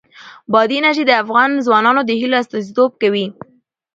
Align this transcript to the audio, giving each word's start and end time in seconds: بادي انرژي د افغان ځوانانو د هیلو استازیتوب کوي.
بادي 0.51 0.75
انرژي 0.79 1.03
د 1.07 1.11
افغان 1.23 1.49
ځوانانو 1.65 2.01
د 2.05 2.11
هیلو 2.21 2.35
استازیتوب 2.41 2.91
کوي. 3.01 3.25